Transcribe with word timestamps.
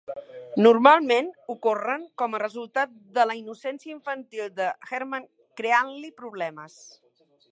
Normalment 0.59 1.27
ocorren 1.53 2.07
com 2.21 2.37
a 2.37 2.39
resultat 2.43 2.95
de 3.19 3.27
la 3.31 3.37
innocència 3.41 3.95
infantil 3.97 4.49
de 4.61 4.69
Herman 4.97 5.31
creant-li 5.63 6.13
problemes. 6.23 6.83